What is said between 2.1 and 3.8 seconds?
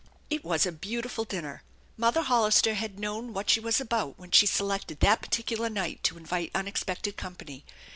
Hollister had known what she was